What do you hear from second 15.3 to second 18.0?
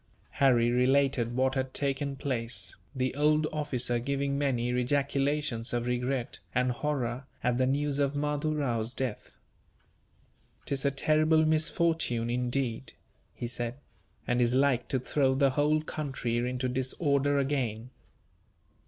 the whole country into disorder again."